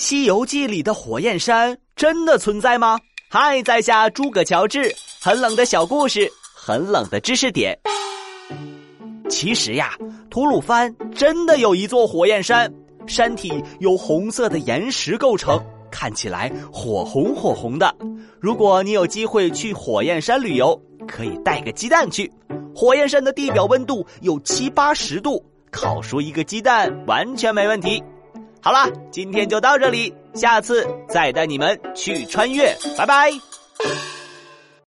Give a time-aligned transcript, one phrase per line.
[0.00, 2.98] 西游记》里的火焰山真的存在吗？
[3.28, 6.26] 嗨，在下诸葛乔治，很冷的小故事，
[6.56, 7.78] 很冷的知识点。
[9.28, 9.92] 其实呀，
[10.30, 12.72] 吐鲁番真的有一座火焰山，
[13.06, 17.94] 山体由红色的岩石构成，看起来火红火红的。
[18.40, 22.32] 如果你有机会去火焰山旅游，可以带个鸡蛋去。
[22.74, 28.02] 火焰山的地表温度有七八十度，烤熟一个鸡蛋完全没问题。
[28.62, 33.49] 好了，今天就到这里，下次再带你们去穿越，拜拜。